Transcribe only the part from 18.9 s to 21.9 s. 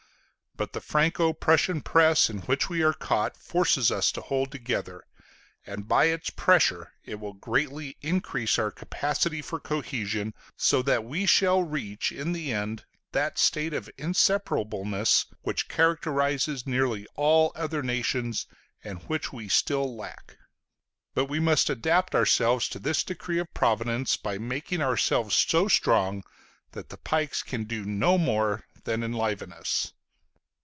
which we still lack. But we must